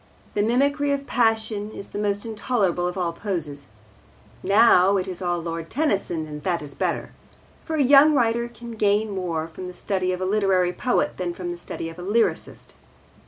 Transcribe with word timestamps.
The 0.33 0.41
mimicry 0.41 0.91
of 0.93 1.05
passion 1.05 1.69
is 1.69 1.89
the 1.89 1.99
most 1.99 2.25
intolerable 2.25 2.87
of 2.87 2.97
all 2.97 3.13
poses. 3.13 3.67
Now, 4.41 4.97
it 4.97 5.07
is 5.07 5.21
all 5.21 5.37
Lord 5.39 5.69
Tennyson, 5.69 6.25
and 6.25 6.41
that 6.41 6.63
is 6.63 6.73
better. 6.73 7.11
For 7.65 7.75
a 7.75 7.83
young 7.83 8.15
writer 8.15 8.47
can 8.47 8.71
gain 8.71 9.11
more 9.11 9.47
from 9.47 9.67
the 9.67 9.75
study 9.75 10.11
of 10.11 10.19
a 10.19 10.25
literary 10.25 10.73
poet 10.73 11.17
than 11.17 11.35
from 11.35 11.51
the 11.51 11.55
study 11.59 11.87
of 11.87 11.99
a 11.99 12.01
lyrist. 12.01 12.73